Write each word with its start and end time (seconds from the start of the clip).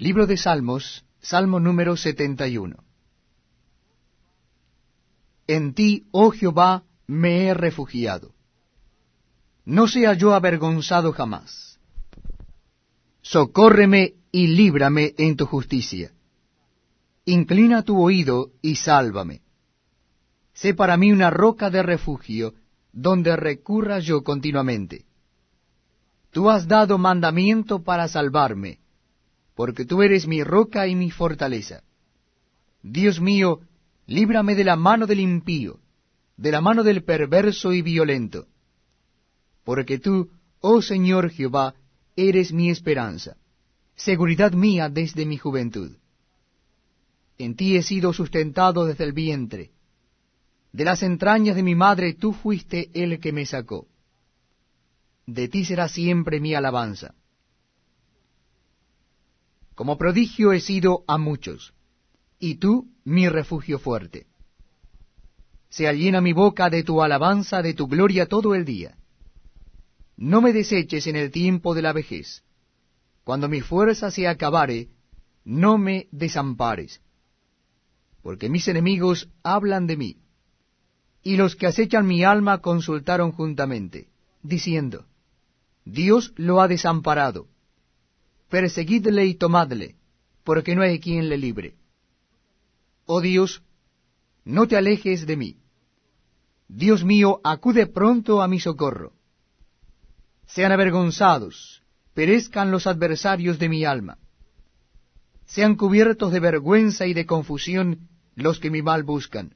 Libro 0.00 0.28
de 0.28 0.36
Salmos, 0.36 1.04
Salmo 1.18 1.58
número 1.58 1.96
71. 1.96 2.76
En 5.48 5.74
ti, 5.74 6.06
oh 6.12 6.30
Jehová, 6.30 6.84
me 7.08 7.46
he 7.46 7.54
refugiado. 7.54 8.32
No 9.64 9.88
sea 9.88 10.14
yo 10.14 10.34
avergonzado 10.34 11.12
jamás. 11.12 11.80
Socórreme 13.22 14.14
y 14.30 14.46
líbrame 14.46 15.14
en 15.18 15.36
tu 15.36 15.46
justicia. 15.46 16.12
Inclina 17.24 17.82
tu 17.82 18.00
oído 18.00 18.52
y 18.62 18.76
sálvame. 18.76 19.42
Sé 20.52 20.74
para 20.74 20.96
mí 20.96 21.10
una 21.10 21.30
roca 21.30 21.70
de 21.70 21.82
refugio, 21.82 22.54
donde 22.92 23.34
recurra 23.34 23.98
yo 23.98 24.22
continuamente. 24.22 25.06
Tú 26.30 26.50
has 26.50 26.68
dado 26.68 26.98
mandamiento 26.98 27.82
para 27.82 28.06
salvarme 28.06 28.78
porque 29.58 29.84
tú 29.84 30.02
eres 30.02 30.28
mi 30.28 30.44
roca 30.44 30.86
y 30.86 30.94
mi 30.94 31.10
fortaleza. 31.10 31.82
Dios 32.80 33.20
mío, 33.20 33.58
líbrame 34.06 34.54
de 34.54 34.62
la 34.62 34.76
mano 34.76 35.04
del 35.04 35.18
impío, 35.18 35.80
de 36.36 36.52
la 36.52 36.60
mano 36.60 36.84
del 36.84 37.02
perverso 37.02 37.72
y 37.72 37.82
violento. 37.82 38.46
Porque 39.64 39.98
tú, 39.98 40.30
oh 40.60 40.80
Señor 40.80 41.30
Jehová, 41.30 41.74
eres 42.14 42.52
mi 42.52 42.70
esperanza, 42.70 43.36
seguridad 43.96 44.52
mía 44.52 44.88
desde 44.88 45.26
mi 45.26 45.38
juventud. 45.38 45.90
En 47.36 47.56
ti 47.56 47.76
he 47.76 47.82
sido 47.82 48.12
sustentado 48.12 48.86
desde 48.86 49.02
el 49.02 49.12
vientre. 49.12 49.72
De 50.70 50.84
las 50.84 51.02
entrañas 51.02 51.56
de 51.56 51.64
mi 51.64 51.74
madre 51.74 52.14
tú 52.14 52.32
fuiste 52.32 52.90
el 52.94 53.18
que 53.18 53.32
me 53.32 53.44
sacó. 53.44 53.88
De 55.26 55.48
ti 55.48 55.64
será 55.64 55.88
siempre 55.88 56.38
mi 56.38 56.54
alabanza. 56.54 57.16
Como 59.78 59.96
prodigio 59.96 60.50
he 60.52 60.58
sido 60.58 61.04
a 61.06 61.18
muchos, 61.18 61.72
y 62.40 62.56
tú 62.56 62.88
mi 63.04 63.28
refugio 63.28 63.78
fuerte. 63.78 64.26
Sea 65.68 65.92
llena 65.92 66.20
mi 66.20 66.32
boca 66.32 66.68
de 66.68 66.82
tu 66.82 67.00
alabanza, 67.00 67.62
de 67.62 67.74
tu 67.74 67.86
gloria 67.86 68.26
todo 68.26 68.56
el 68.56 68.64
día. 68.64 68.98
No 70.16 70.40
me 70.40 70.52
deseches 70.52 71.06
en 71.06 71.14
el 71.14 71.30
tiempo 71.30 71.76
de 71.76 71.82
la 71.82 71.92
vejez. 71.92 72.42
Cuando 73.22 73.48
mi 73.48 73.60
fuerza 73.60 74.10
se 74.10 74.26
acabare, 74.26 74.88
no 75.44 75.78
me 75.78 76.08
desampares. 76.10 77.00
Porque 78.20 78.48
mis 78.48 78.66
enemigos 78.66 79.28
hablan 79.44 79.86
de 79.86 79.96
mí, 79.96 80.16
y 81.22 81.36
los 81.36 81.54
que 81.54 81.68
acechan 81.68 82.04
mi 82.04 82.24
alma 82.24 82.58
consultaron 82.58 83.30
juntamente, 83.30 84.08
diciendo, 84.42 85.06
Dios 85.84 86.32
lo 86.34 86.60
ha 86.60 86.66
desamparado 86.66 87.46
perseguidle 88.48 89.26
y 89.26 89.34
tomadle, 89.34 89.96
porque 90.44 90.74
no 90.74 90.82
hay 90.82 90.98
quien 91.00 91.28
le 91.28 91.36
libre. 91.36 91.74
Oh 93.06 93.20
Dios, 93.20 93.62
no 94.44 94.66
te 94.66 94.76
alejes 94.76 95.26
de 95.26 95.36
mí. 95.36 95.56
Dios 96.68 97.04
mío, 97.04 97.40
acude 97.44 97.86
pronto 97.86 98.42
a 98.42 98.48
mi 98.48 98.60
socorro. 98.60 99.12
Sean 100.46 100.72
avergonzados, 100.72 101.82
perezcan 102.14 102.70
los 102.70 102.86
adversarios 102.86 103.58
de 103.58 103.68
mi 103.68 103.84
alma. 103.84 104.18
Sean 105.46 105.76
cubiertos 105.76 106.32
de 106.32 106.40
vergüenza 106.40 107.06
y 107.06 107.14
de 107.14 107.26
confusión 107.26 108.08
los 108.34 108.58
que 108.58 108.70
mi 108.70 108.82
mal 108.82 109.02
buscan. 109.02 109.54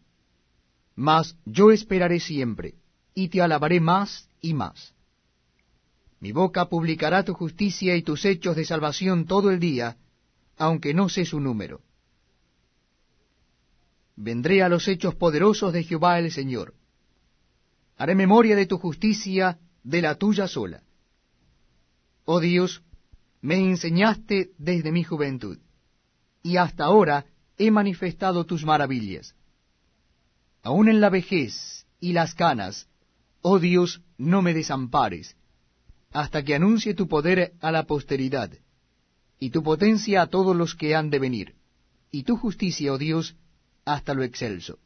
Mas 0.95 1.37
yo 1.45 1.71
esperaré 1.71 2.21
siempre, 2.21 2.75
y 3.15 3.29
te 3.29 3.41
alabaré 3.43 3.81
más 3.81 4.29
y 4.41 4.55
más. 4.55 4.95
Mi 6.23 6.31
boca 6.31 6.69
publicará 6.69 7.25
tu 7.25 7.35
justicia 7.35 7.97
y 7.97 8.03
tus 8.03 8.25
hechos 8.25 8.55
de 8.55 8.65
salvación 8.65 9.27
todo 9.27 9.51
el 9.51 9.59
día, 9.59 9.97
aunque 10.57 10.95
no 10.95 11.09
sé 11.09 11.25
su 11.25 11.41
número. 11.41 11.81
Vendré 14.15 14.63
a 14.63 14.69
los 14.69 14.87
hechos 14.87 15.17
poderosos 15.17 15.73
de 15.73 15.83
Jehová 15.83 16.21
el 16.21 16.31
Señor. 16.31 16.75
Haré 17.97 18.15
memoria 18.15 18.55
de 18.55 18.67
tu 18.67 18.79
justicia, 18.79 19.59
de 19.83 20.01
la 20.01 20.15
tuya 20.15 20.47
sola. 20.47 20.85
Oh 22.25 22.39
Dios, 22.39 22.85
me 23.41 23.57
enseñaste 23.57 24.53
desde 24.59 24.93
mi 24.93 25.03
juventud, 25.03 25.59
y 26.41 26.57
hasta 26.57 26.85
ahora 26.85 27.27
he 27.59 27.73
manifestado 27.73 28.47
tus 28.47 28.65
maravillas. 28.65 29.35
Aun 30.63 30.89
en 30.89 31.01
la 31.01 31.11
vejez 31.11 31.85
y 31.99 32.13
las 32.13 32.37
canas, 32.37 32.87
oh 33.41 33.59
Dios, 33.59 34.03
no 34.19 34.41
me 34.41 34.55
desampares 34.55 35.35
hasta 36.13 36.43
que 36.43 36.55
anuncie 36.55 36.95
tu 36.95 37.09
poder 37.09 37.55
a 37.61 37.73
la 37.73 37.85
posteridad, 37.85 38.51
y 39.39 39.51
tu 39.51 39.63
potencia 39.63 40.23
a 40.23 40.27
todos 40.27 40.55
los 40.55 40.75
que 40.75 40.95
han 40.95 41.11
de 41.11 41.19
venir, 41.19 41.55
y 42.11 42.23
tu 42.25 42.37
justicia, 42.37 42.93
oh 42.93 42.99
Dios, 42.99 43.37
hasta 43.85 44.15
lo 44.15 44.23
excelso. 44.23 44.79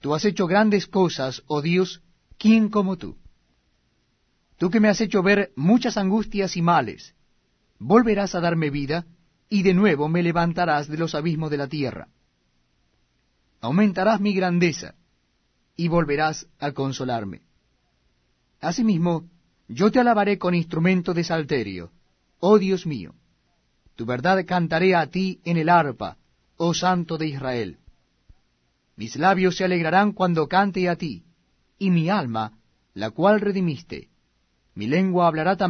Tú 0.00 0.14
has 0.14 0.24
hecho 0.24 0.46
grandes 0.46 0.86
cosas, 0.86 1.42
oh 1.46 1.62
Dios, 1.62 2.02
¿quién 2.38 2.68
como 2.68 2.96
tú? 2.96 3.16
Tú 4.58 4.70
que 4.70 4.80
me 4.80 4.88
has 4.88 5.00
hecho 5.00 5.22
ver 5.22 5.52
muchas 5.56 5.96
angustias 5.96 6.56
y 6.56 6.62
males, 6.62 7.14
volverás 7.78 8.34
a 8.34 8.40
darme 8.40 8.70
vida, 8.70 9.06
y 9.48 9.62
de 9.62 9.74
nuevo 9.74 10.08
me 10.08 10.22
levantarás 10.22 10.88
de 10.88 10.98
los 10.98 11.14
abismos 11.14 11.50
de 11.50 11.56
la 11.56 11.66
tierra. 11.66 12.08
Aumentarás 13.60 14.20
mi 14.20 14.34
grandeza, 14.34 14.94
y 15.76 15.88
volverás 15.88 16.46
a 16.58 16.72
consolarme. 16.72 17.42
Asimismo, 18.60 19.28
yo 19.68 19.90
te 19.90 20.00
alabaré 20.00 20.38
con 20.38 20.54
instrumento 20.54 21.14
de 21.14 21.24
salterio, 21.24 21.90
oh 22.40 22.58
Dios 22.58 22.86
mío. 22.86 23.14
Tu 23.96 24.04
verdad 24.04 24.44
cantaré 24.46 24.94
a 24.94 25.06
ti 25.06 25.40
en 25.44 25.56
el 25.56 25.68
arpa, 25.68 26.16
oh 26.56 26.74
Santo 26.74 27.16
de 27.18 27.28
Israel. 27.28 27.78
Mis 28.96 29.16
labios 29.16 29.56
se 29.56 29.64
alegrarán 29.64 30.12
cuando 30.12 30.46
cante 30.46 30.88
a 30.88 30.96
ti, 30.96 31.24
y 31.78 31.90
mi 31.90 32.10
alma, 32.10 32.58
la 32.92 33.10
cual 33.10 33.40
redimiste. 33.40 34.08
Mi 34.74 34.86
lengua 34.86 35.26
hablará 35.26 35.56
también 35.56 35.68